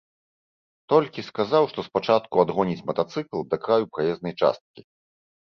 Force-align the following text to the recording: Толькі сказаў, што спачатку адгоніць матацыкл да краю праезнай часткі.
Толькі 0.93 1.23
сказаў, 1.29 1.63
што 1.73 1.79
спачатку 1.89 2.41
адгоніць 2.45 2.85
матацыкл 2.89 3.37
да 3.53 3.61
краю 3.67 3.85
праезнай 3.93 4.33
часткі. 4.43 4.81